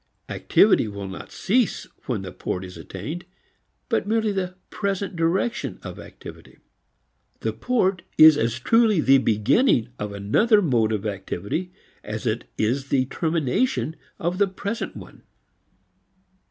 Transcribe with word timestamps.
Activity 0.29 0.87
will 0.87 1.07
not 1.07 1.31
cease 1.31 1.85
when 2.07 2.23
the 2.23 2.31
port 2.31 2.65
is 2.65 2.75
attained, 2.75 3.23
but 3.87 4.07
merely 4.07 4.31
the 4.31 4.55
present 4.71 5.15
direction 5.15 5.77
of 5.83 5.99
activity. 5.99 6.57
The 7.41 7.53
port 7.53 8.01
is 8.17 8.35
as 8.35 8.57
truly 8.57 8.99
the 8.99 9.19
beginning 9.19 9.89
of 9.99 10.11
another 10.11 10.59
mode 10.59 10.91
of 10.91 11.05
activity 11.05 11.71
as 12.03 12.25
it 12.25 12.49
is 12.57 12.87
the 12.87 13.05
termination 13.05 13.95
of 14.17 14.39
the 14.39 14.47
present 14.47 14.95
one. 14.97 15.21